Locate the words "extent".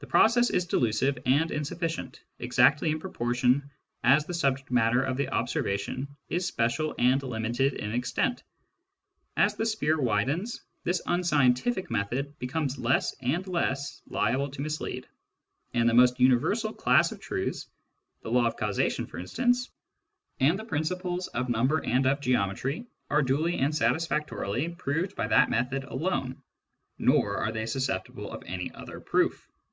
7.92-8.42